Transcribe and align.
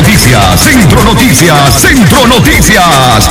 Noticias, 0.00 0.60
Centro 0.62 1.04
Noticias, 1.04 1.74
Centro 1.74 2.26
Noticias. 2.26 3.28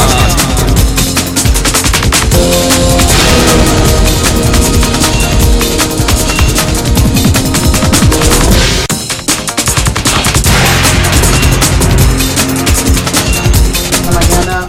mañana, 14.14 14.68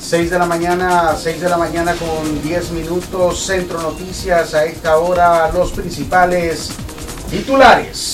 6 0.00 0.30
de 0.30 0.38
la 0.40 0.46
mañana, 0.46 1.16
6 1.16 1.40
de 1.40 1.48
la 1.48 1.56
mañana 1.56 1.94
con 1.94 2.42
10 2.42 2.72
minutos, 2.72 3.46
Centro 3.46 3.80
Noticias, 3.80 4.52
a 4.54 4.64
esta 4.64 4.98
hora 4.98 5.48
los 5.52 5.70
principales 5.70 6.70
titulares. 7.30 8.13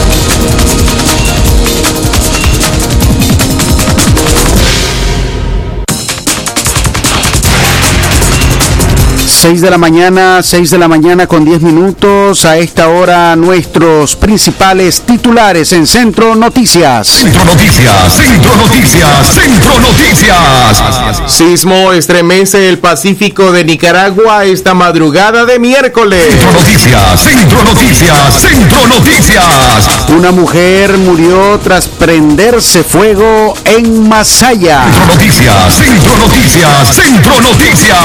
6 9.51 9.63
de 9.63 9.69
la 9.69 9.77
mañana, 9.77 10.41
6 10.41 10.71
de 10.71 10.77
la 10.77 10.87
mañana 10.87 11.27
con 11.27 11.43
10 11.43 11.61
minutos. 11.61 12.45
A 12.45 12.57
esta 12.57 12.87
hora 12.87 13.35
nuestros 13.35 14.15
principales 14.15 15.01
titulares 15.01 15.73
en 15.73 15.85
Centro 15.85 16.35
Noticias. 16.35 17.05
Centro 17.05 17.43
Noticias, 17.43 18.13
Centro 18.15 18.55
Noticias, 18.55 19.27
Centro 19.27 19.77
Noticias. 19.81 21.21
Sismo 21.27 21.91
estremece 21.91 22.69
el 22.69 22.79
Pacífico 22.79 23.51
de 23.51 23.65
Nicaragua 23.65 24.45
esta 24.45 24.73
madrugada 24.73 25.43
de 25.43 25.59
miércoles. 25.59 26.27
Centro 26.29 26.53
Noticias, 26.53 27.19
Centro 27.19 27.63
Noticias, 27.65 28.33
Centro 28.39 28.87
Noticias. 28.87 30.09
Una 30.17 30.31
mujer 30.31 30.97
murió 30.97 31.59
tras 31.61 31.89
prenderse 31.89 32.85
fuego 32.85 33.53
en 33.65 34.07
Masaya. 34.07 34.85
Centro 34.85 35.07
Noticias, 35.07 35.75
Centro 35.75 36.17
Noticias, 36.19 36.95
Centro 36.95 37.41
Noticias. 37.41 37.97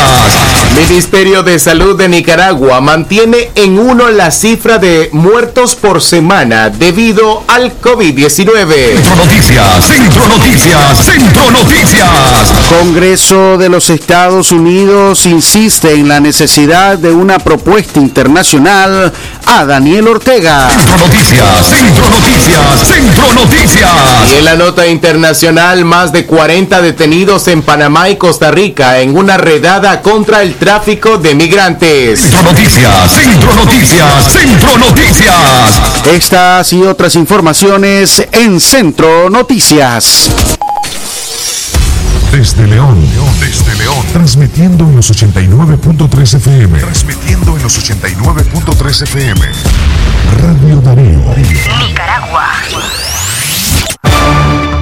Ministerio 0.75 1.36
de 1.43 1.59
Salud 1.59 1.97
de 1.97 2.09
Nicaragua 2.09 2.81
mantiene 2.81 3.51
en 3.55 3.79
uno 3.79 4.11
la 4.11 4.31
cifra 4.31 4.79
de 4.79 5.11
muertos 5.13 5.75
por 5.75 6.03
semana 6.03 6.71
debido 6.71 7.43
al 7.49 7.79
COVID-19. 7.81 8.67
Centro 8.97 9.17
Noticias, 9.17 9.85
Centro 9.85 10.29
Noticias, 10.29 10.99
Centro 11.05 11.51
Noticias. 11.51 12.09
Congreso 12.69 13.59
de 13.59 13.69
los 13.69 13.91
Estados 13.91 14.53
Unidos 14.53 15.27
insiste 15.27 15.93
en 15.93 16.09
la 16.09 16.21
necesidad 16.21 16.97
de 16.97 17.11
una 17.11 17.39
propuesta 17.39 18.01
internacional 18.01 19.13
a 19.47 19.65
Daniel 19.65 20.09
Ortega. 20.09 20.69
Centro 20.71 20.97
Noticias, 20.97 21.67
Centro 21.67 22.11
Noticias, 22.11 22.89
Centro 22.89 23.33
Noticias. 23.35 23.93
Y 24.33 24.39
en 24.39 24.45
la 24.45 24.55
nota 24.57 24.87
internacional, 24.87 25.85
más 25.85 26.13
de 26.13 26.27
40 26.27 26.81
detenidos 26.83 27.49
en 27.49 27.63
Panamá 27.63 28.09
y 28.09 28.17
Costa 28.17 28.51
Rica 28.51 29.01
en 29.01 29.17
una 29.17 29.37
redada 29.37 30.03
contra 30.03 30.43
el 30.43 30.55
tráfico 30.55 31.16
de 31.19 31.35
migrantes. 31.35 32.21
Centro 32.21 32.43
Noticias, 32.43 33.11
Centro 33.13 33.55
Noticias, 33.55 34.33
Centro 34.33 34.79
Noticias. 34.79 35.83
Estas 36.13 36.73
y 36.73 36.83
otras 36.83 37.15
informaciones 37.17 38.27
en 38.33 38.61
Centro 38.61 39.31
Noticias. 39.31 40.31
Desde 42.33 42.67
León, 42.67 43.09
desde 43.41 43.75
León, 43.77 44.05
transmitiendo 44.13 44.85
en 44.85 44.97
los 44.97 45.11
89.3 45.11 46.37
FM. 46.37 46.79
Transmitiendo 46.81 47.57
en 47.57 47.63
los 47.63 47.79
89.3 47.79 49.03
FM. 49.03 49.41
Radio 50.43 50.81
Darío. 50.83 51.35
Nicaragua. 51.79 52.51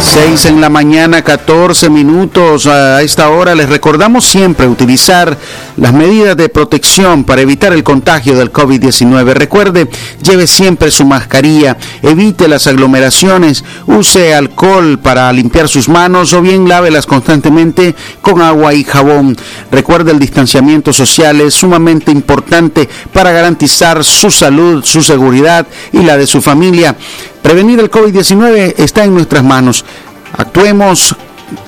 6 0.00 0.46
en 0.46 0.60
la 0.60 0.70
mañana, 0.70 1.22
14 1.22 1.90
minutos. 1.90 2.66
A 2.66 3.02
esta 3.02 3.28
hora 3.28 3.54
les 3.54 3.68
recordamos 3.68 4.24
siempre 4.24 4.66
utilizar 4.66 5.36
las 5.76 5.92
medidas 5.92 6.36
de 6.36 6.48
protección 6.48 7.24
para 7.24 7.42
evitar 7.42 7.72
el 7.72 7.84
contagio 7.84 8.36
del 8.36 8.52
COVID-19. 8.52 9.34
Recuerde, 9.34 9.88
lleve 10.22 10.46
siempre 10.46 10.90
su 10.90 11.04
mascarilla 11.04 11.76
evite 12.02 12.48
las 12.48 12.66
aglomeraciones, 12.66 13.64
use 13.86 14.34
alcohol 14.34 14.98
para 14.98 15.32
limpiar 15.32 15.68
sus 15.68 15.88
manos 15.88 16.32
o 16.32 16.40
bien 16.40 16.68
lávelas 16.68 17.06
constantemente 17.06 17.94
con 18.22 18.40
agua 18.40 18.74
y 18.74 18.84
jabón. 18.84 19.36
Recuerde 19.70 20.12
el 20.12 20.18
distanciamiento 20.18 20.92
social 20.92 21.40
es 21.40 21.54
sumamente 21.54 22.10
importante 22.10 22.88
para 23.12 23.32
garantizar 23.32 24.04
su 24.04 24.30
salud, 24.30 24.84
su 24.84 25.02
seguridad 25.18 25.66
y 25.92 26.02
la 26.02 26.16
de 26.16 26.28
su 26.28 26.40
familia. 26.40 26.94
Prevenir 27.42 27.80
el 27.80 27.90
COVID-19 27.90 28.74
está 28.78 29.02
en 29.04 29.12
nuestras 29.14 29.42
manos. 29.42 29.84
Actuemos 30.36 31.16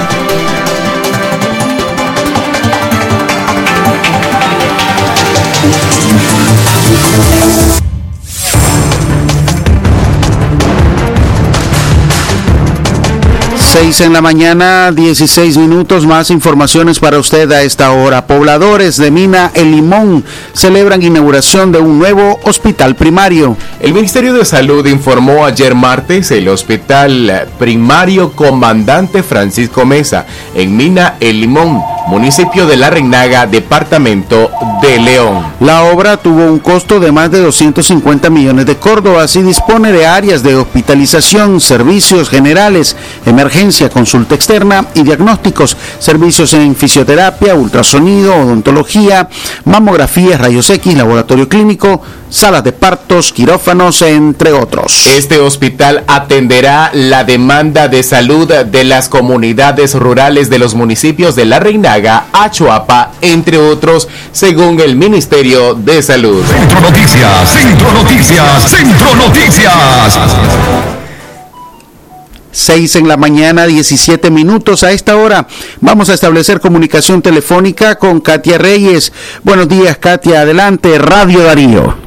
Seis 13.72 14.02
en 14.02 14.12
la 14.12 14.20
mañana, 14.20 14.92
16 14.92 15.56
minutos 15.56 16.04
más 16.04 16.28
informaciones 16.28 17.00
para 17.00 17.18
usted 17.18 17.50
a 17.52 17.62
esta 17.62 17.92
hora. 17.92 18.26
Pobladores 18.26 18.98
de 18.98 19.10
Mina 19.10 19.50
El 19.54 19.70
Limón 19.72 20.22
celebran 20.52 21.02
inauguración 21.02 21.72
de 21.72 21.78
un 21.78 21.98
nuevo 21.98 22.38
hospital 22.44 22.96
primario. 22.96 23.56
El 23.80 23.94
Ministerio 23.94 24.34
de 24.34 24.44
Salud 24.44 24.86
informó 24.86 25.46
ayer 25.46 25.74
martes 25.74 26.30
el 26.32 26.48
Hospital 26.48 27.48
Primario 27.58 28.32
Comandante 28.32 29.22
Francisco 29.22 29.86
Mesa 29.86 30.26
en 30.54 30.76
Mina 30.76 31.14
El 31.18 31.40
Limón, 31.40 31.80
municipio 32.08 32.66
de 32.66 32.76
La 32.76 32.90
Reinaga, 32.90 33.46
departamento 33.46 34.50
de 34.82 34.98
León. 34.98 35.46
La 35.60 35.84
obra 35.84 36.18
tuvo 36.18 36.44
un 36.44 36.58
costo 36.58 37.00
de 37.00 37.10
más 37.10 37.30
de 37.30 37.40
250 37.40 38.28
millones 38.28 38.66
de 38.66 38.76
córdobas 38.76 39.34
y 39.36 39.42
dispone 39.42 39.92
de 39.92 40.06
áreas 40.06 40.42
de 40.42 40.56
hospitalización, 40.56 41.60
servicios 41.60 42.28
generales, 42.28 42.96
emergencia 43.62 43.90
consulta 43.90 44.34
externa 44.34 44.86
y 44.92 45.04
diagnósticos, 45.04 45.76
servicios 46.00 46.52
en 46.54 46.74
fisioterapia, 46.74 47.54
ultrasonido, 47.54 48.34
odontología, 48.34 49.28
mamografía, 49.64 50.36
rayos 50.36 50.68
X, 50.68 50.96
laboratorio 50.96 51.48
clínico, 51.48 52.02
salas 52.28 52.64
de 52.64 52.72
partos, 52.72 53.32
quirófanos, 53.32 54.02
entre 54.02 54.52
otros. 54.52 55.06
Este 55.06 55.38
hospital 55.38 56.02
atenderá 56.08 56.90
la 56.92 57.22
demanda 57.22 57.86
de 57.86 58.02
salud 58.02 58.48
de 58.48 58.84
las 58.84 59.08
comunidades 59.08 59.94
rurales 59.94 60.50
de 60.50 60.58
los 60.58 60.74
municipios 60.74 61.36
de 61.36 61.44
La 61.44 61.60
Reinaga, 61.60 62.26
Achuapa, 62.32 63.12
entre 63.20 63.58
otros, 63.58 64.08
según 64.32 64.80
el 64.80 64.96
Ministerio 64.96 65.74
de 65.74 66.02
Salud. 66.02 66.44
Centro 66.46 66.80
Noticias, 66.80 67.48
Centro 67.48 67.92
Noticias, 67.92 68.70
Centro 68.70 69.14
Noticias. 69.14 70.18
6 72.52 72.96
en 72.96 73.08
la 73.08 73.16
mañana, 73.16 73.66
17 73.66 74.30
minutos. 74.30 74.84
A 74.84 74.92
esta 74.92 75.16
hora 75.16 75.48
vamos 75.80 76.08
a 76.08 76.14
establecer 76.14 76.60
comunicación 76.60 77.22
telefónica 77.22 77.96
con 77.96 78.20
Katia 78.20 78.58
Reyes. 78.58 79.12
Buenos 79.42 79.68
días, 79.68 79.98
Katia. 79.98 80.42
Adelante, 80.42 80.98
Radio 80.98 81.42
Darío. 81.42 82.01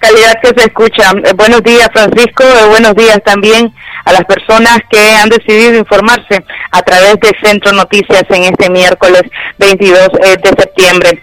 Calidad 0.00 0.32
que 0.42 0.48
se 0.58 0.66
escucha. 0.66 1.10
Eh, 1.10 1.34
buenos 1.36 1.62
días, 1.62 1.90
Francisco. 1.92 2.42
Eh, 2.42 2.68
buenos 2.70 2.94
días 2.94 3.20
también 3.22 3.70
a 4.06 4.12
las 4.12 4.24
personas 4.24 4.78
que 4.88 4.98
han 4.98 5.28
decidido 5.28 5.76
informarse 5.76 6.42
a 6.72 6.80
través 6.80 7.20
de 7.20 7.30
Centro 7.42 7.72
Noticias 7.72 8.24
en 8.30 8.44
este 8.44 8.70
miércoles 8.70 9.22
22 9.58 10.08
eh, 10.24 10.36
de 10.42 10.48
septiembre. 10.48 11.20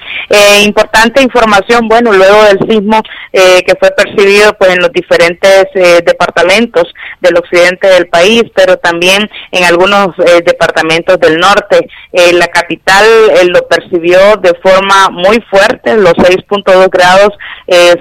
Importante 0.64 1.24
información, 1.24 1.88
bueno, 1.88 2.12
luego 2.12 2.44
del 2.44 2.60
sismo 2.70 3.02
que 3.32 3.76
fue 3.80 3.92
percibido 3.92 4.54
pues 4.58 4.72
en 4.72 4.80
los 4.80 4.92
diferentes 4.92 5.68
departamentos 6.04 6.84
del 7.22 7.38
occidente 7.38 7.88
del 7.88 8.08
país, 8.08 8.44
pero 8.54 8.76
también 8.78 9.30
en 9.52 9.64
algunos 9.64 10.10
departamentos 10.46 11.18
del 11.22 11.38
norte. 11.38 11.88
la 12.34 12.48
capital 12.48 13.06
lo 13.48 13.66
percibió 13.70 14.36
de 14.42 14.54
forma 14.62 15.10
muy 15.12 15.40
fuerte, 15.50 15.96
los 15.96 16.14
6.2 16.16 16.90
grados 16.92 17.30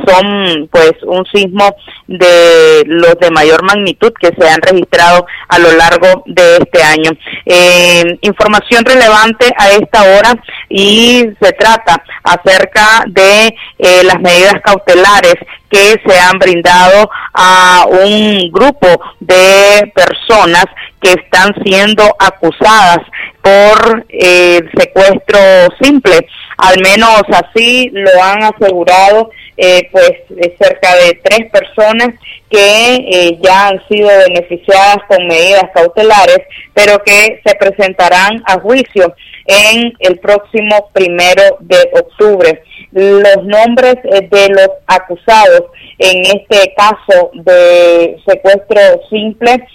son 0.05 0.66
pues 0.71 0.93
un 1.03 1.25
sismo 1.27 1.75
de 2.07 2.83
los 2.87 3.19
de 3.21 3.31
mayor 3.31 3.65
magnitud 3.65 4.13
que 4.21 4.33
se 4.39 4.49
han 4.49 4.61
registrado 4.61 5.27
a 5.49 5.59
lo 5.59 5.73
largo 5.73 6.25
de 6.27 6.57
este 6.59 6.83
año. 6.83 7.11
Eh, 7.45 8.19
información 8.23 8.85
relevante 8.85 9.53
a 9.59 9.71
esta 9.71 10.03
hora 10.03 10.35
y 10.69 11.25
se 11.41 11.53
trata 11.53 12.03
acerca 12.23 13.05
de 13.07 13.55
eh, 13.79 14.03
las 14.05 14.21
medidas 14.21 14.61
cautelares 14.65 15.35
que 15.71 16.01
se 16.07 16.19
han 16.19 16.39
brindado 16.39 17.11
a 17.33 17.87
un 17.89 18.51
grupo 18.51 18.87
de 19.21 19.93
personas 19.95 20.65
que 21.01 21.11
están 21.11 21.55
siendo 21.65 22.03
acusadas 22.19 22.99
por 23.43 24.07
eh, 24.09 24.61
secuestro 24.77 25.39
simple. 25.81 26.27
Al 26.59 26.81
menos 26.83 27.23
así 27.33 27.91
lo 27.93 28.23
han 28.23 28.43
asegurado 28.43 29.31
eh, 29.57 29.89
pues 29.93 30.13
cerca 30.59 30.95
de 30.97 31.21
tres 31.23 31.51
personas 31.51 32.09
que 32.51 32.95
eh, 32.95 33.39
ya 33.43 33.69
han 33.69 33.89
sido 33.89 34.09
beneficiadas 34.29 34.99
con 35.09 35.27
medidas 35.27 35.65
cautelares, 35.75 36.41
pero 36.75 36.99
que 37.05 37.41
se 37.45 37.55
presentarán 37.57 38.43
a 38.47 38.61
juicio 38.61 39.15
en 39.47 39.93
el 40.01 40.19
próximo 40.19 40.91
primero 40.93 41.59
de 41.61 41.79
octubre. 41.93 42.63
Los 42.93 43.45
nombres 43.45 43.97
eh, 44.05 44.29
de 44.31 44.49
los 44.49 44.69
acusados 44.87 45.63
en 45.99 46.21
este 46.23 46.75
caso 46.77 47.31
de 47.35 48.21
secuestro 48.27 48.81
simple 49.11 49.67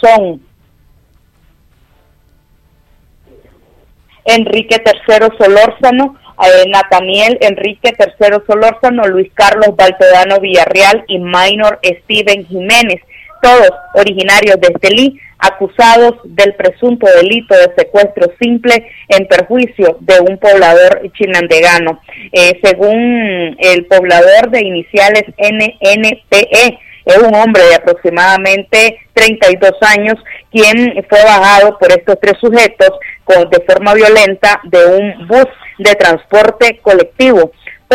son 0.00 0.40
Enrique 4.24 4.76
III 4.84 5.28
Solórzano, 5.38 6.16
eh, 6.42 6.68
Nataniel 6.68 7.38
Enrique 7.40 7.92
III 7.98 8.38
Solórzano, 8.46 9.06
Luis 9.08 9.30
Carlos 9.34 9.74
Baltodano 9.76 10.40
Villarreal 10.40 11.04
y 11.08 11.18
Minor 11.18 11.80
Steven 11.82 12.46
Jiménez, 12.46 13.00
todos 13.42 13.70
originarios 13.94 14.60
de 14.60 14.68
Estelí, 14.68 15.20
acusados 15.42 16.14
del 16.24 16.54
presunto 16.54 17.06
delito 17.16 17.54
de 17.54 17.74
secuestro 17.76 18.32
simple 18.40 18.86
en 19.08 19.26
perjuicio 19.26 19.98
de 20.00 20.20
un 20.20 20.38
poblador 20.38 21.02
chinandegano. 21.12 22.00
Eh, 22.32 22.60
según 22.62 23.56
el 23.58 23.84
poblador 23.86 24.50
de 24.50 24.60
iniciales 24.60 25.24
NNPE, 25.36 26.78
es 27.04 27.18
un 27.18 27.34
hombre 27.34 27.64
de 27.64 27.74
aproximadamente 27.74 29.00
32 29.14 29.72
años 29.82 30.14
quien 30.52 31.04
fue 31.08 31.22
bajado 31.24 31.76
por 31.76 31.90
estos 31.90 32.16
tres 32.20 32.34
sujetos 32.40 32.90
con, 33.24 33.50
de 33.50 33.60
forma 33.66 33.94
violenta 33.94 34.60
de 34.62 34.86
un 34.86 35.26
bus 35.26 35.48
de 35.78 35.94
transporte 35.96 36.78
colectivo. 36.82 37.50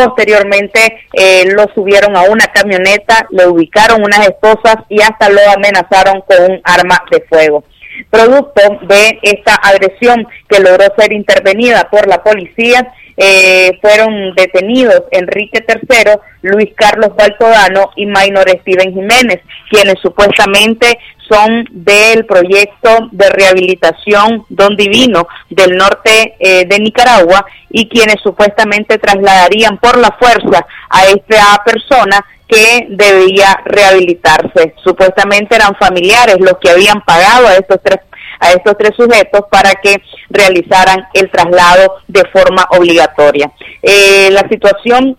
Posteriormente 0.06 1.08
eh, 1.14 1.46
lo 1.56 1.66
subieron 1.74 2.16
a 2.16 2.24
una 2.24 2.46
camioneta, 2.48 3.28
le 3.32 3.48
ubicaron 3.48 4.04
unas 4.04 4.28
esposas 4.28 4.76
y 4.90 5.02
hasta 5.02 5.28
lo 5.30 5.42
amenazaron 5.56 6.22
con 6.22 6.52
un 6.52 6.62
arma 6.64 7.04
de 7.10 7.22
fuego. 7.28 7.64
Producto 8.12 8.62
de 8.88 9.18
esta 9.24 9.56
agresión 9.56 10.28
que 10.48 10.60
logró 10.60 10.86
ser 10.96 11.14
intervenida 11.14 11.90
por 11.90 12.08
la 12.08 12.22
policía, 12.22 12.94
eh, 13.20 13.72
fueron 13.82 14.36
detenidos 14.36 15.02
Enrique 15.10 15.66
III, 15.68 16.12
Luis 16.44 16.70
Carlos 16.76 17.16
Baltodano 17.16 17.90
y 17.96 18.06
Maynor 18.06 18.48
Steven 18.62 18.94
Jiménez, 18.94 19.40
quienes 19.72 19.96
supuestamente 20.00 21.00
son 21.30 21.68
del 21.72 22.26
proyecto 22.26 23.10
de 23.12 23.30
rehabilitación 23.30 24.46
Don 24.50 24.76
Divino 24.76 25.28
del 25.50 25.78
norte 25.78 26.36
eh, 26.40 26.66
de 26.66 26.80
Nicaragua 26.80 27.46
y 27.70 27.88
quienes 27.88 28.18
supuestamente 28.22 28.98
trasladarían 28.98 29.78
por 29.78 29.98
la 29.98 30.16
fuerza 30.20 30.66
a 30.90 31.06
esta 31.06 31.64
persona 31.66 32.26
que 32.48 32.88
debía 32.90 33.60
rehabilitarse. 33.66 34.74
Supuestamente 34.84 35.56
eran 35.56 35.76
familiares 35.76 36.38
los 36.40 36.54
que 36.62 36.70
habían 36.70 37.02
pagado 37.02 37.48
a 37.48 37.56
estos 37.56 37.80
tres 37.84 38.00
a 38.40 38.52
estos 38.52 38.78
tres 38.78 38.92
sujetos 38.96 39.42
para 39.50 39.74
que 39.82 39.96
realizaran 40.30 41.08
el 41.14 41.30
traslado 41.32 41.96
de 42.08 42.24
forma 42.32 42.68
obligatoria. 42.70 43.52
Eh, 43.82 44.30
la 44.32 44.48
situación 44.48 45.18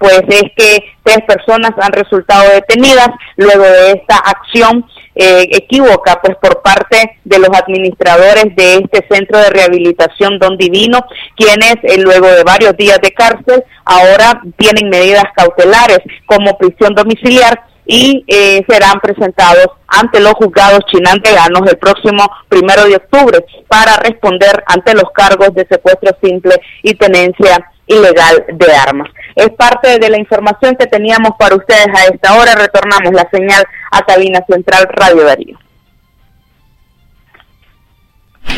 pues 0.00 0.22
es 0.28 0.44
que 0.56 0.82
tres 1.02 1.18
personas 1.28 1.72
han 1.78 1.92
resultado 1.92 2.50
detenidas 2.54 3.10
luego 3.36 3.64
de 3.64 3.90
esta 3.90 4.16
acción 4.16 4.86
eh, 5.14 5.46
equívoca 5.52 6.18
pues 6.22 6.38
por 6.40 6.62
parte 6.62 7.18
de 7.24 7.38
los 7.38 7.50
administradores 7.50 8.56
de 8.56 8.76
este 8.76 9.06
centro 9.10 9.38
de 9.38 9.50
rehabilitación 9.50 10.38
Don 10.38 10.56
Divino, 10.56 11.04
quienes 11.36 11.74
eh, 11.82 12.00
luego 12.00 12.28
de 12.28 12.42
varios 12.44 12.74
días 12.78 12.98
de 13.02 13.12
cárcel 13.12 13.62
ahora 13.84 14.40
tienen 14.56 14.88
medidas 14.88 15.24
cautelares 15.36 15.98
como 16.24 16.56
prisión 16.56 16.94
domiciliar 16.94 17.62
y 17.84 18.24
eh, 18.26 18.64
serán 18.66 19.00
presentados 19.00 19.66
ante 19.86 20.20
los 20.20 20.32
juzgados 20.34 20.80
chinanteganos 20.90 21.68
el 21.68 21.76
próximo 21.76 22.24
primero 22.48 22.84
de 22.84 22.96
octubre 22.96 23.44
para 23.68 23.96
responder 23.96 24.64
ante 24.66 24.94
los 24.94 25.10
cargos 25.12 25.52
de 25.54 25.66
secuestro 25.68 26.16
simple 26.22 26.54
y 26.82 26.94
tenencia 26.94 27.58
ilegal 27.90 28.44
de 28.52 28.72
armas. 28.74 29.10
Es 29.34 29.50
parte 29.50 29.98
de 29.98 30.08
la 30.08 30.18
información 30.18 30.76
que 30.76 30.86
teníamos 30.86 31.32
para 31.38 31.56
ustedes 31.56 31.88
a 31.94 32.04
esta 32.04 32.34
hora. 32.34 32.54
Retornamos 32.54 33.12
la 33.12 33.28
señal 33.30 33.64
a 33.90 34.02
Cabina 34.02 34.44
Central 34.48 34.88
Radio 34.92 35.24
Darío. 35.24 35.58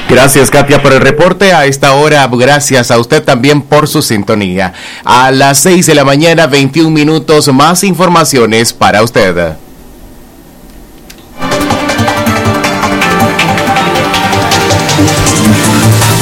Gracias, 0.08 0.50
Katia, 0.50 0.82
por 0.82 0.92
el 0.92 1.00
reporte. 1.00 1.52
A 1.52 1.64
esta 1.64 1.94
hora, 1.94 2.28
gracias 2.30 2.90
a 2.90 2.98
usted 2.98 3.22
también 3.22 3.62
por 3.62 3.88
su 3.88 4.02
sintonía. 4.02 4.74
A 5.04 5.30
las 5.30 5.58
6 5.60 5.86
de 5.86 5.94
la 5.94 6.04
mañana, 6.04 6.46
21 6.46 6.90
minutos, 6.90 7.52
más 7.52 7.82
informaciones 7.82 8.72
para 8.72 9.02
usted. 9.02 9.56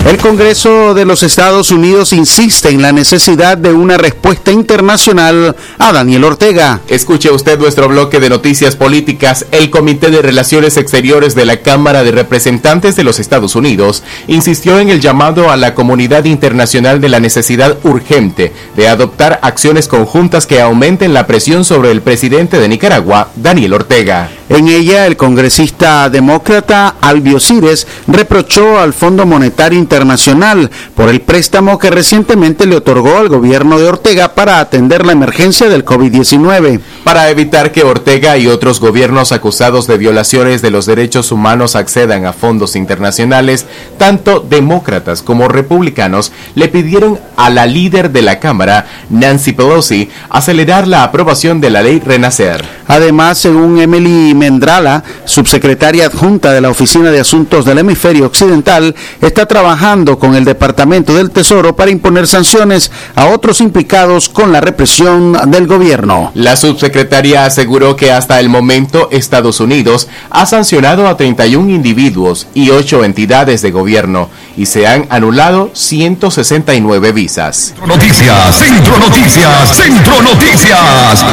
El 0.05 0.17
Congreso 0.17 0.93
de 0.93 1.05
los 1.05 1.24
Estados 1.24 1.72
Unidos 1.72 2.12
insiste 2.12 2.67
en 2.67 2.81
la 2.81 2.91
necesidad 2.91 3.57
de 3.57 3.72
una 3.72 3.98
respuesta 3.98 4.51
internacional 4.51 5.55
a 5.79 5.93
Daniel 5.93 6.25
Ortega. 6.25 6.81
Escuche 6.89 7.31
usted 7.31 7.57
nuestro 7.57 7.88
bloque 7.88 8.19
de 8.19 8.29
noticias 8.29 8.75
políticas. 8.75 9.45
El 9.51 9.69
Comité 9.69 10.12
de 10.12 10.22
Relaciones 10.22 10.75
Exteriores 10.75 11.36
de 11.36 11.45
la 11.45 11.62
Cámara 11.62 12.03
de 12.03 12.12
Representantes 12.12 12.98
de 12.98 13.05
los 13.05 13.17
Estados 13.17 13.55
Unidos 13.55 14.03
insistió 14.27 14.77
en 14.79 14.89
el 14.89 15.00
llamado 15.00 15.50
a 15.50 15.55
la 15.55 15.74
comunidad 15.74 16.25
internacional 16.25 17.00
de 17.00 17.07
la 17.07 17.22
necesidad 17.22 17.77
urgente 17.83 18.51
de 18.75 18.89
adoptar 18.89 19.39
acciones 19.41 19.88
conjuntas 19.88 20.48
que 20.48 20.60
aumenten 20.60 21.13
la 21.13 21.27
presión 21.27 21.63
sobre 21.63 21.91
el 21.91 22.01
presidente 22.01 22.60
de 22.60 22.67
Nicaragua, 22.67 23.29
Daniel 23.38 23.72
Ortega. 23.72 24.29
En 24.50 24.67
ella, 24.67 25.07
el 25.07 25.15
congresista 25.15 26.09
demócrata 26.09 26.95
Albio 27.00 27.39
Cires 27.39 27.88
reprochó 28.07 28.77
al 28.77 28.93
Fondo 28.93 29.25
Monetario 29.25 29.79
Internacional 29.79 30.69
por 30.95 31.07
el 31.07 31.21
préstamo 31.21 31.79
que 31.79 31.89
recientemente 31.89 32.65
le 32.65 32.75
otorgó 32.75 33.17
al 33.17 33.29
gobierno 33.29 33.79
de 33.79 33.88
Ortega 33.88 34.35
para 34.35 34.59
atender 34.59 35.05
la 35.05 35.13
emergencia 35.13 35.69
del 35.69 35.85
COVID-19. 35.85 36.81
Para 37.05 37.29
evitar 37.29 37.71
que 37.71 37.83
Ortega 37.83 38.38
y 38.38 38.47
otros 38.47 38.81
gobiernos 38.81 39.31
acusados 39.31 39.88
de 39.88 39.97
violaciones 39.97 40.62
de 40.62 40.71
los 40.71 40.85
derechos 40.85 41.31
humanos 41.31 41.75
accedan 41.77 42.25
a 42.25 42.33
fondos 42.33 42.75
internacionales, 42.75 43.65
tanto 43.97 44.41
demócratas 44.41 45.21
como 45.21 45.47
republicanos 45.47 46.31
le 46.55 46.67
pidieron 46.67 47.17
a 47.38 47.50
la 47.50 47.65
líder 47.65 48.12
de 48.12 48.21
la 48.21 48.39
Cámara, 48.39 48.88
Nancy 49.09 49.53
Pelosi, 49.53 50.09
acelerar 50.29 50.88
la 50.88 51.03
aprobación 51.03 51.62
de 51.62 51.69
la 51.69 51.81
ley 51.81 52.00
Renacer. 52.00 52.63
Además, 52.88 53.38
según 53.38 53.79
Emily 53.79 54.32
Mendrala, 54.33 55.03
subsecretaria 55.25 56.07
adjunta 56.07 56.51
de 56.51 56.61
la 56.61 56.69
Oficina 56.69 57.11
de 57.11 57.19
Asuntos 57.19 57.65
del 57.65 57.79
Hemisferio 57.79 58.25
Occidental, 58.25 58.95
está 59.21 59.45
trabajando 59.45 60.19
con 60.19 60.35
el 60.35 60.45
Departamento 60.45 61.15
del 61.15 61.31
Tesoro 61.31 61.75
para 61.75 61.91
imponer 61.91 62.27
sanciones 62.27 62.91
a 63.15 63.27
otros 63.27 63.61
implicados 63.61 64.29
con 64.29 64.51
la 64.51 64.61
represión 64.61 65.33
del 65.51 65.67
gobierno. 65.67 66.31
La 66.35 66.55
subsecretaria 66.55 67.45
aseguró 67.45 67.95
que 67.95 68.11
hasta 68.11 68.39
el 68.39 68.49
momento 68.49 69.09
Estados 69.11 69.59
Unidos 69.59 70.07
ha 70.29 70.45
sancionado 70.45 71.07
a 71.07 71.17
31 71.17 71.69
individuos 71.69 72.47
y 72.53 72.69
8 72.69 73.03
entidades 73.03 73.61
de 73.61 73.71
gobierno 73.71 74.29
y 74.57 74.65
se 74.65 74.87
han 74.87 75.07
anulado 75.09 75.71
169 75.73 77.11
visas. 77.11 77.73
Noticias, 77.85 78.55
Centro 78.57 78.99
Noticias, 78.99 79.75
Centro 79.75 80.21
Noticias. 80.21 81.23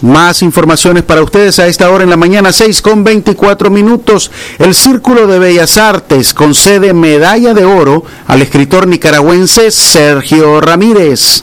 Más 0.00 0.42
informaciones 0.42 1.02
para 1.02 1.22
ustedes 1.22 1.58
a 1.58 1.66
esta 1.66 1.90
hora 1.90 2.04
en 2.04 2.10
la 2.10 2.16
mañana, 2.16 2.52
6 2.52 2.82
con 2.82 3.02
24 3.02 3.68
minutos. 3.68 4.30
El 4.60 4.76
Círculo 4.76 5.26
de 5.26 5.40
Bellas 5.40 5.76
Artes 5.76 6.34
concede 6.34 6.94
medalla 6.94 7.52
de 7.52 7.64
oro 7.64 8.04
al 8.28 8.40
escritor 8.40 8.86
nicaragüense 8.86 9.72
Sergio 9.72 10.60
Ramírez. 10.60 11.42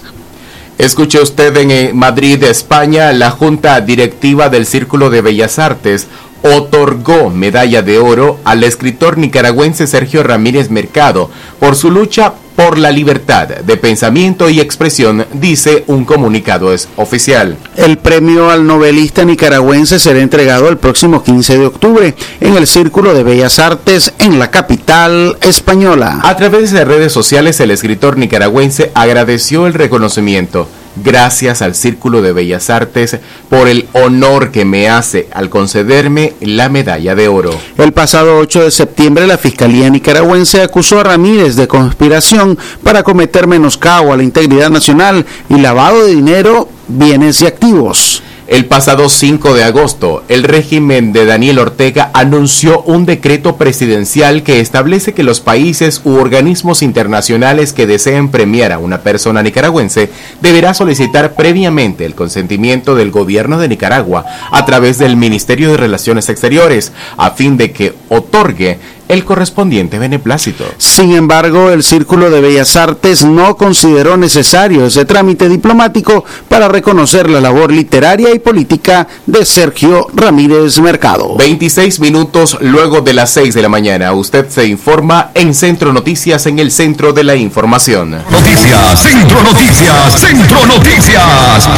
Escuche 0.77 1.21
usted 1.21 1.55
en 1.57 1.71
eh, 1.71 1.91
Madrid, 1.93 2.41
España, 2.43 3.11
la 3.11 3.31
Junta 3.31 3.81
Directiva 3.81 4.47
del 4.47 4.65
Círculo 4.65 5.09
de 5.09 5.21
Bellas 5.21 5.59
Artes 5.59 6.07
otorgó 6.41 7.29
medalla 7.29 7.81
de 7.81 7.97
oro 7.97 8.39
al 8.45 8.63
escritor 8.63 9.17
nicaragüense 9.17 9.85
Sergio 9.85 10.23
Ramírez 10.23 10.69
Mercado 10.69 11.29
por 11.59 11.75
su 11.75 11.91
lucha 11.91 12.33
por 12.55 12.77
la 12.77 12.91
libertad 12.91 13.47
de 13.47 13.77
pensamiento 13.77 14.49
y 14.49 14.59
expresión, 14.59 15.25
dice 15.33 15.83
un 15.87 16.05
comunicado 16.05 16.73
oficial. 16.95 17.57
El 17.75 17.97
premio 17.97 18.49
al 18.49 18.65
novelista 18.65 19.25
nicaragüense 19.25 19.99
será 19.99 20.19
entregado 20.19 20.69
el 20.69 20.77
próximo 20.77 21.23
15 21.23 21.57
de 21.57 21.65
octubre 21.65 22.15
en 22.39 22.55
el 22.55 22.67
Círculo 22.67 23.13
de 23.13 23.23
Bellas 23.23 23.59
Artes 23.59 24.13
en 24.19 24.39
la 24.39 24.51
capital 24.51 25.37
española. 25.41 26.19
A 26.23 26.35
través 26.37 26.71
de 26.71 26.85
redes 26.85 27.11
sociales, 27.11 27.59
el 27.59 27.71
escritor 27.71 28.17
nicaragüense 28.17 28.91
agradeció 28.93 29.67
el 29.67 29.73
reconocimiento 29.73 30.67
gracias 30.95 31.61
al 31.61 31.75
Círculo 31.75 32.21
de 32.21 32.33
Bellas 32.33 32.69
Artes 32.69 33.17
por 33.49 33.67
el 33.67 33.87
honor 33.93 34.51
que 34.51 34.65
me 34.65 34.89
hace 34.89 35.27
al 35.33 35.49
concederme 35.49 36.33
la 36.41 36.69
medalla 36.69 37.15
de 37.15 37.27
oro. 37.27 37.51
El 37.77 37.93
pasado 37.93 38.37
8 38.37 38.63
de 38.63 38.71
septiembre 38.71 39.27
la 39.27 39.37
Fiscalía 39.37 39.89
nicaragüense 39.89 40.61
acusó 40.61 40.99
a 40.99 41.03
Ramírez 41.03 41.55
de 41.55 41.67
conspiración 41.67 42.57
para 42.83 43.03
cometer 43.03 43.47
menoscabo 43.47 44.13
a 44.13 44.17
la 44.17 44.23
integridad 44.23 44.69
nacional 44.69 45.25
y 45.49 45.57
lavado 45.57 46.05
de 46.05 46.15
dinero, 46.15 46.69
bienes 46.87 47.41
y 47.41 47.47
activos. 47.47 48.21
El 48.47 48.65
pasado 48.65 49.09
5 49.09 49.55
de 49.55 49.63
agosto, 49.63 50.23
el 50.29 50.43
régimen 50.43 51.13
de 51.13 51.25
Daniel 51.25 51.57
Ortega 51.57 52.11
anunció 52.13 52.83
un 52.83 53.07
decreto 53.07 53.55
presidencial 53.55 54.43
que 54.43 54.59
establece 54.59 55.15
que 55.15 55.23
los 55.23 55.39
países 55.39 56.01
u 56.03 56.17
organismos 56.17 56.83
internacionales 56.83 57.73
que 57.73 57.87
deseen 57.87 58.29
premiar 58.29 58.71
a 58.71 58.77
una 58.77 59.01
persona 59.01 59.41
nicaragüense 59.41 60.11
deberá 60.41 60.75
solicitar 60.75 61.33
previamente 61.33 62.05
el 62.05 62.13
consentimiento 62.13 62.93
del 62.93 63.09
gobierno 63.09 63.57
de 63.57 63.67
Nicaragua 63.67 64.25
a 64.51 64.63
través 64.63 64.99
del 64.99 65.17
Ministerio 65.17 65.71
de 65.71 65.77
Relaciones 65.77 66.29
Exteriores 66.29 66.91
a 67.17 67.31
fin 67.31 67.57
de 67.57 67.71
que 67.71 67.95
otorgue 68.09 68.77
el 69.07 69.23
correspondiente 69.23 69.99
beneplácito. 69.99 70.65
Sin 70.77 71.13
embargo, 71.13 71.69
el 71.71 71.83
Círculo 71.83 72.29
de 72.29 72.41
Bellas 72.41 72.75
Artes 72.75 73.23
no 73.23 73.55
consideró 73.55 74.17
necesario 74.17 74.85
ese 74.85 75.05
trámite 75.05 75.49
diplomático 75.49 76.25
para 76.49 76.67
reconocer 76.67 77.29
la 77.29 77.41
labor 77.41 77.71
literaria 77.71 78.33
y 78.33 78.39
política 78.39 79.07
de 79.25 79.45
Sergio 79.45 80.07
Ramírez 80.13 80.79
Mercado. 80.79 81.35
26 81.37 81.99
minutos 81.99 82.57
luego 82.61 83.01
de 83.01 83.13
las 83.13 83.31
6 83.31 83.53
de 83.53 83.61
la 83.61 83.69
mañana, 83.69 84.13
usted 84.13 84.49
se 84.49 84.65
informa 84.65 85.31
en 85.33 85.53
Centro 85.53 85.93
Noticias 85.93 86.45
en 86.45 86.59
el 86.59 86.71
Centro 86.71 87.13
de 87.13 87.23
la 87.23 87.35
Información. 87.35 88.11
Noticias, 88.29 89.01
Centro 89.01 89.43
Noticias, 89.43 90.19
Centro 90.19 90.65
Noticias. 90.65 91.69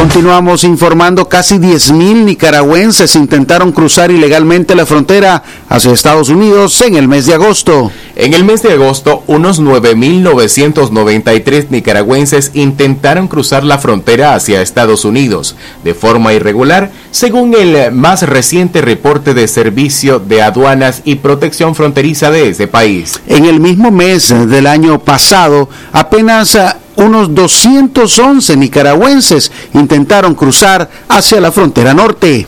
Continuamos 0.00 0.64
informando, 0.64 1.28
casi 1.28 1.58
10.000 1.58 2.24
nicaragüenses 2.24 3.14
intentaron 3.16 3.70
cruzar 3.70 4.10
ilegalmente 4.10 4.74
la 4.74 4.86
frontera 4.86 5.42
hacia 5.68 5.92
Estados 5.92 6.30
Unidos 6.30 6.80
en 6.80 6.96
el 6.96 7.06
mes 7.06 7.26
de 7.26 7.34
agosto. 7.34 7.92
En 8.16 8.32
el 8.32 8.44
mes 8.44 8.62
de 8.62 8.72
agosto, 8.72 9.22
unos 9.26 9.60
9.993 9.60 11.66
nicaragüenses 11.68 12.52
intentaron 12.54 13.28
cruzar 13.28 13.62
la 13.62 13.76
frontera 13.76 14.34
hacia 14.34 14.62
Estados 14.62 15.04
Unidos 15.04 15.54
de 15.84 15.92
forma 15.92 16.32
irregular, 16.32 16.90
según 17.10 17.52
el 17.52 17.92
más 17.92 18.22
reciente 18.22 18.80
reporte 18.80 19.34
de 19.34 19.46
Servicio 19.48 20.18
de 20.18 20.40
Aduanas 20.40 21.02
y 21.04 21.16
Protección 21.16 21.74
Fronteriza 21.74 22.30
de 22.30 22.48
ese 22.48 22.68
país. 22.68 23.20
En 23.26 23.44
el 23.44 23.60
mismo 23.60 23.90
mes 23.90 24.34
del 24.48 24.66
año 24.66 25.00
pasado, 25.00 25.68
apenas 25.92 26.56
unos 26.96 27.34
211 27.34 28.56
nicaragüenses 28.56 29.50
intentaron 29.74 30.34
cruzar 30.34 30.88
hacia 31.08 31.40
la 31.40 31.52
frontera 31.52 31.94
norte. 31.94 32.46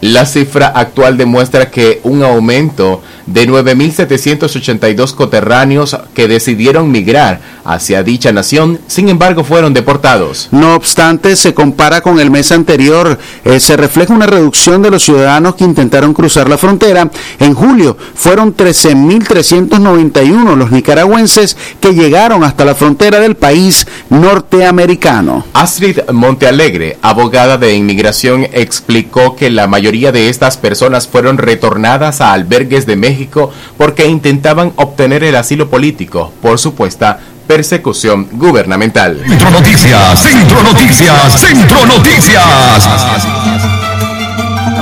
La 0.00 0.26
cifra 0.26 0.68
actual 0.68 1.16
demuestra 1.16 1.70
que 1.70 2.00
un 2.04 2.22
aumento 2.22 3.02
de 3.26 3.48
9.782 3.48 5.14
coterráneos 5.14 5.96
que 6.14 6.28
decidieron 6.28 6.90
migrar 6.90 7.40
hacia 7.64 8.02
dicha 8.02 8.32
nación, 8.32 8.78
sin 8.86 9.08
embargo 9.08 9.44
fueron 9.44 9.74
deportados. 9.74 10.48
No 10.52 10.74
obstante, 10.74 11.36
se 11.36 11.52
compara 11.52 12.00
con 12.00 12.20
el 12.20 12.30
mes 12.30 12.52
anterior, 12.52 13.18
eh, 13.44 13.60
se 13.60 13.76
refleja 13.76 14.14
una 14.14 14.26
reducción 14.26 14.82
de 14.82 14.90
los 14.90 15.02
ciudadanos 15.02 15.56
que 15.56 15.64
intentaron 15.64 16.14
cruzar 16.14 16.48
la 16.48 16.58
frontera. 16.58 17.10
En 17.40 17.54
julio 17.54 17.96
fueron 18.14 18.56
13.391 18.56 20.56
los 20.56 20.70
nicaragüenses 20.70 21.56
que 21.80 21.92
llegaron 21.92 22.44
hasta 22.44 22.64
la 22.64 22.74
frontera 22.74 23.20
del 23.20 23.34
país 23.34 23.86
norteamericano. 24.10 25.44
Astrid 25.52 25.98
Montealegre, 26.12 26.98
abogada 27.02 27.58
de 27.58 27.74
inmigración, 27.74 28.46
explicó 28.52 29.36
que 29.36 29.50
la 29.50 29.66
mayoría 29.66 29.87
de 29.88 30.28
estas 30.28 30.58
personas 30.58 31.08
fueron 31.08 31.38
retornadas 31.38 32.20
a 32.20 32.34
albergues 32.34 32.84
de 32.84 32.94
México 32.94 33.50
porque 33.78 34.06
intentaban 34.06 34.72
obtener 34.76 35.24
el 35.24 35.34
asilo 35.34 35.70
político 35.70 36.30
por 36.42 36.58
supuesta 36.58 37.18
persecución 37.46 38.28
gubernamental. 38.32 39.18
Centro 39.26 39.50
Noticias, 39.50 40.20
Centro 40.20 40.62
Noticias, 40.62 41.40
Centro 41.40 41.86
Noticias. 41.86 43.77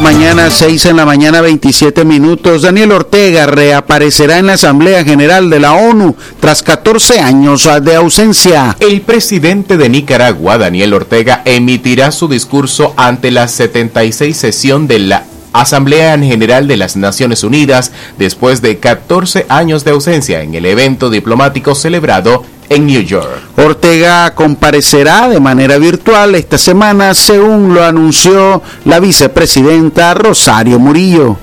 Mañana 0.01 0.51
6 0.51 0.87
en 0.87 0.97
la 0.97 1.07
mañana 1.07 1.41
27 1.41 2.05
minutos, 2.05 2.63
Daniel 2.63 2.93
Ortega 2.93 3.47
reaparecerá 3.47 4.39
en 4.39 4.47
la 4.47 4.55
Asamblea 4.55 5.05
General 5.05 5.49
de 5.49 5.61
la 5.61 5.75
ONU 5.75 6.17
tras 6.41 6.63
14 6.63 7.21
años 7.21 7.69
de 7.83 7.95
ausencia. 7.95 8.77
El 8.81 9.01
presidente 9.01 9.77
de 9.77 9.89
Nicaragua, 9.89 10.59
Daniel 10.59 10.95
Ortega, 10.95 11.43
emitirá 11.45 12.13
su 12.13 12.29
discurso 12.29 12.95
ante 12.97 13.31
la 13.31 13.49
76 13.49 14.37
sesión 14.37 14.87
de 14.87 14.99
la 14.99 15.25
Asamblea 15.53 16.19
General 16.19 16.69
de 16.69 16.77
las 16.77 16.97
Naciones 16.97 17.43
Unidas 17.43 17.93
después 18.19 18.61
de 18.63 18.79
14 18.79 19.47
años 19.49 19.85
de 19.85 19.93
ausencia 19.93 20.43
en 20.43 20.55
el 20.55 20.67
evento 20.67 21.11
diplomático 21.11 21.75
celebrado 21.75 22.45
en 22.69 22.87
New 22.87 23.03
York. 23.03 23.41
Ortega 23.57 24.35
comparecerá 24.35 25.29
de 25.29 25.41
manera 25.41 25.79
virtual 25.79 26.35
esta 26.35 26.59
semana, 26.59 27.15
según 27.15 27.75
lo 27.75 27.85
anunció 27.85 28.63
la 28.85 29.01
vicepresidenta 29.01 30.15
Rosario 30.15 30.79
Murillo. 30.79 31.37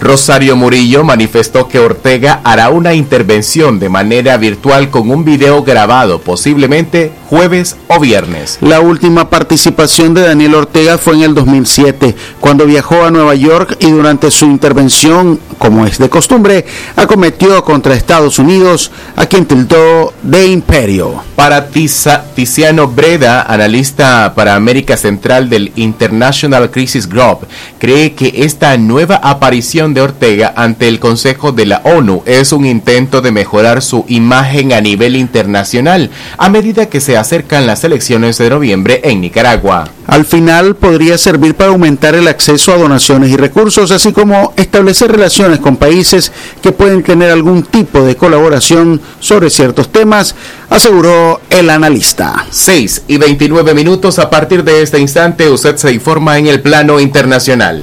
Rosario 0.00 0.56
Murillo 0.56 1.04
manifestó 1.04 1.68
que 1.68 1.78
Ortega 1.78 2.40
hará 2.44 2.70
una 2.70 2.94
intervención 2.94 3.78
de 3.78 3.88
manera 3.88 4.36
virtual 4.36 4.90
con 4.90 5.10
un 5.10 5.24
video 5.24 5.62
grabado 5.62 6.20
posiblemente 6.20 7.12
jueves 7.28 7.76
o 7.88 7.98
viernes. 7.98 8.58
La 8.60 8.80
última 8.80 9.30
participación 9.30 10.14
de 10.14 10.22
Daniel 10.22 10.54
Ortega 10.54 10.98
fue 10.98 11.14
en 11.14 11.22
el 11.22 11.34
2007, 11.34 12.14
cuando 12.40 12.66
viajó 12.66 13.04
a 13.04 13.10
Nueva 13.10 13.34
York 13.34 13.76
y 13.80 13.90
durante 13.90 14.30
su 14.30 14.46
intervención, 14.46 15.40
como 15.58 15.86
es 15.86 15.98
de 15.98 16.08
costumbre, 16.08 16.64
acometió 16.96 17.64
contra 17.64 17.94
Estados 17.94 18.38
Unidos, 18.38 18.90
a 19.16 19.26
quien 19.26 19.46
tildó 19.46 20.12
de 20.22 20.46
imperio. 20.46 21.22
Para 21.34 21.68
Tiziano 21.68 22.88
Breda, 22.88 23.42
analista 23.42 24.32
para 24.34 24.54
América 24.54 24.96
Central 24.96 25.48
del 25.48 25.72
International 25.76 26.70
Crisis 26.70 27.08
Group, 27.08 27.46
cree 27.78 28.12
que 28.12 28.32
esta 28.44 28.76
nueva 28.76 29.16
aparición 29.16 29.83
de 29.92 30.00
Ortega 30.00 30.54
ante 30.56 30.88
el 30.88 31.00
Consejo 31.00 31.52
de 31.52 31.66
la 31.66 31.82
ONU 31.84 32.22
es 32.24 32.52
un 32.52 32.64
intento 32.64 33.20
de 33.20 33.32
mejorar 33.32 33.82
su 33.82 34.06
imagen 34.08 34.72
a 34.72 34.80
nivel 34.80 35.16
internacional 35.16 36.10
a 36.38 36.48
medida 36.48 36.86
que 36.86 37.00
se 37.00 37.18
acercan 37.18 37.66
las 37.66 37.84
elecciones 37.84 38.38
de 38.38 38.48
noviembre 38.48 39.02
en 39.04 39.20
Nicaragua. 39.20 39.90
Al 40.06 40.24
final 40.24 40.76
podría 40.76 41.18
servir 41.18 41.54
para 41.54 41.70
aumentar 41.70 42.14
el 42.14 42.28
acceso 42.28 42.72
a 42.72 42.76
donaciones 42.76 43.30
y 43.30 43.36
recursos, 43.36 43.90
así 43.90 44.12
como 44.12 44.52
establecer 44.56 45.10
relaciones 45.10 45.58
con 45.58 45.76
países 45.76 46.30
que 46.62 46.72
pueden 46.72 47.02
tener 47.02 47.30
algún 47.30 47.62
tipo 47.62 48.02
de 48.02 48.16
colaboración 48.16 49.00
sobre 49.18 49.50
ciertos 49.50 49.90
temas, 49.90 50.34
aseguró 50.70 51.40
el 51.50 51.68
analista. 51.70 52.46
6 52.50 53.02
y 53.08 53.16
29 53.16 53.74
minutos 53.74 54.18
a 54.18 54.30
partir 54.30 54.62
de 54.62 54.82
este 54.82 54.98
instante 54.98 55.48
usted 55.48 55.76
se 55.76 55.92
informa 55.92 56.38
en 56.38 56.46
el 56.46 56.60
plano 56.60 57.00
internacional. 57.00 57.82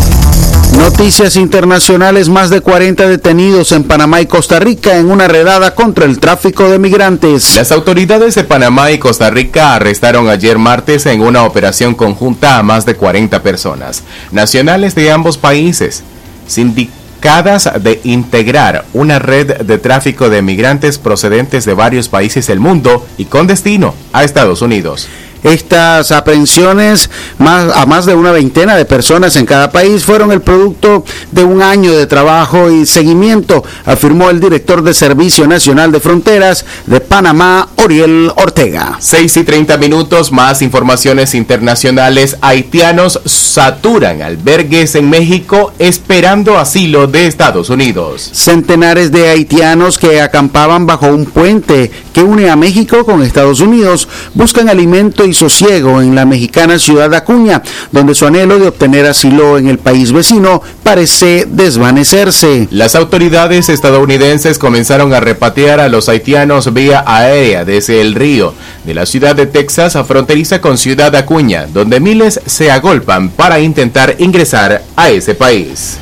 Noticias 0.77 1.35
internacionales, 1.35 2.29
más 2.29 2.49
de 2.49 2.61
40 2.61 3.07
detenidos 3.07 3.71
en 3.71 3.83
Panamá 3.83 4.21
y 4.21 4.25
Costa 4.25 4.59
Rica 4.59 4.97
en 4.97 5.11
una 5.11 5.27
redada 5.27 5.75
contra 5.75 6.05
el 6.05 6.19
tráfico 6.19 6.69
de 6.69 6.79
migrantes. 6.79 7.55
Las 7.55 7.71
autoridades 7.71 8.35
de 8.35 8.43
Panamá 8.43 8.91
y 8.91 8.97
Costa 8.97 9.29
Rica 9.29 9.75
arrestaron 9.75 10.29
ayer 10.29 10.57
martes 10.57 11.05
en 11.05 11.21
una 11.21 11.43
operación 11.43 11.93
conjunta 11.93 12.57
a 12.57 12.63
más 12.63 12.85
de 12.85 12.95
40 12.95 13.43
personas, 13.43 14.03
nacionales 14.31 14.95
de 14.95 15.11
ambos 15.11 15.37
países, 15.37 16.03
sindicadas 16.47 17.69
de 17.81 17.99
integrar 18.03 18.85
una 18.93 19.19
red 19.19 19.61
de 19.61 19.77
tráfico 19.77 20.29
de 20.29 20.41
migrantes 20.41 20.97
procedentes 20.97 21.65
de 21.65 21.73
varios 21.73 22.09
países 22.09 22.47
del 22.47 22.59
mundo 22.59 23.05
y 23.17 23.25
con 23.25 23.45
destino 23.45 23.93
a 24.13 24.23
Estados 24.23 24.61
Unidos. 24.61 25.07
Estas 25.43 26.11
aprehensiones 26.11 27.09
más, 27.37 27.75
a 27.75 27.85
más 27.85 28.05
de 28.05 28.13
una 28.13 28.31
veintena 28.31 28.75
de 28.75 28.85
personas 28.85 29.35
en 29.35 29.45
cada 29.45 29.71
país 29.71 30.03
fueron 30.03 30.31
el 30.31 30.41
producto 30.41 31.03
de 31.31 31.43
un 31.43 31.61
año 31.61 31.93
de 31.93 32.05
trabajo 32.05 32.69
y 32.69 32.85
seguimiento, 32.85 33.63
afirmó 33.85 34.29
el 34.29 34.39
director 34.39 34.83
de 34.83 34.93
Servicio 34.93 35.47
Nacional 35.47 35.91
de 35.91 35.99
Fronteras 35.99 36.65
de 36.85 36.99
Panamá, 36.99 37.69
Oriel 37.77 38.31
Ortega. 38.35 38.97
6 38.99 39.37
y 39.37 39.43
30 39.43 39.77
minutos, 39.77 40.31
más 40.31 40.61
informaciones 40.61 41.33
internacionales. 41.33 42.37
Haitianos 42.41 43.19
saturan 43.25 44.21
albergues 44.21 44.95
en 44.95 45.09
México 45.09 45.73
esperando 45.79 46.57
asilo 46.57 47.07
de 47.07 47.27
Estados 47.27 47.69
Unidos. 47.69 48.29
Centenares 48.33 49.11
de 49.11 49.29
haitianos 49.29 49.97
que 49.97 50.21
acampaban 50.21 50.85
bajo 50.85 51.07
un 51.07 51.25
puente 51.25 51.91
que 52.13 52.23
une 52.23 52.49
a 52.49 52.55
México 52.55 53.05
con 53.05 53.23
Estados 53.23 53.61
Unidos 53.61 54.07
buscan 54.33 54.69
alimento 54.69 55.25
y 55.25 55.30
sosiego 55.33 56.01
en 56.01 56.15
la 56.15 56.25
mexicana 56.25 56.79
ciudad 56.79 57.09
de 57.09 57.17
Acuña, 57.17 57.61
donde 57.91 58.15
su 58.15 58.25
anhelo 58.25 58.59
de 58.59 58.67
obtener 58.67 59.05
asilo 59.05 59.57
en 59.57 59.67
el 59.67 59.77
país 59.77 60.11
vecino 60.11 60.61
parece 60.83 61.45
desvanecerse. 61.47 62.67
Las 62.71 62.95
autoridades 62.95 63.69
estadounidenses 63.69 64.57
comenzaron 64.57 65.13
a 65.13 65.19
repatriar 65.19 65.79
a 65.79 65.89
los 65.89 66.09
haitianos 66.09 66.73
vía 66.73 67.03
aérea 67.05 67.65
desde 67.65 68.01
el 68.01 68.15
río 68.15 68.53
de 68.85 68.93
la 68.93 69.05
ciudad 69.05 69.35
de 69.35 69.45
Texas 69.45 69.95
a 69.95 70.03
fronteriza 70.03 70.61
con 70.61 70.77
Ciudad 70.77 71.15
Acuña, 71.15 71.67
donde 71.67 71.99
miles 71.99 72.41
se 72.45 72.71
agolpan 72.71 73.29
para 73.29 73.59
intentar 73.59 74.15
ingresar 74.19 74.83
a 74.95 75.09
ese 75.09 75.35
país. 75.35 75.97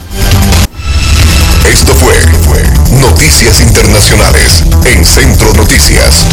Esto 1.66 1.94
fue 1.94 2.16
Noticias 3.00 3.62
Internacionales 3.62 4.64
en 4.86 5.06
Centro 5.06 5.54
Noticias. 5.54 6.26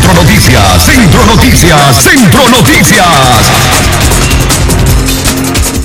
Centro 0.00 0.22
Noticias, 0.22 0.82
Centro 0.82 1.26
Noticias, 1.26 2.02
Centro 2.02 2.48
Noticias. 2.48 3.06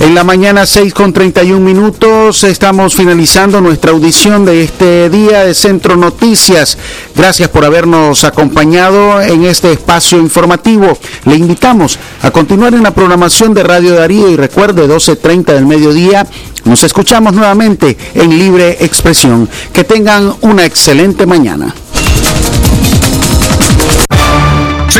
En 0.00 0.14
la 0.14 0.24
mañana 0.24 0.64
6 0.64 0.94
con 0.94 1.12
31 1.12 1.60
minutos 1.60 2.42
estamos 2.44 2.94
finalizando 2.94 3.60
nuestra 3.60 3.90
audición 3.90 4.46
de 4.46 4.64
este 4.64 5.10
día 5.10 5.44
de 5.44 5.52
Centro 5.52 5.96
Noticias. 5.96 6.78
Gracias 7.14 7.50
por 7.50 7.66
habernos 7.66 8.24
acompañado 8.24 9.20
en 9.20 9.44
este 9.44 9.72
espacio 9.72 10.18
informativo. 10.18 10.96
Le 11.26 11.34
invitamos 11.34 11.98
a 12.22 12.30
continuar 12.30 12.72
en 12.72 12.84
la 12.84 12.94
programación 12.94 13.52
de 13.52 13.64
Radio 13.64 13.96
Darío 13.96 14.30
y 14.30 14.36
recuerde 14.36 14.88
12.30 14.88 15.52
del 15.52 15.66
mediodía. 15.66 16.26
Nos 16.64 16.84
escuchamos 16.84 17.34
nuevamente 17.34 17.98
en 18.14 18.30
Libre 18.38 18.78
Expresión. 18.80 19.46
Que 19.74 19.84
tengan 19.84 20.34
una 20.40 20.64
excelente 20.64 21.26
mañana. 21.26 21.74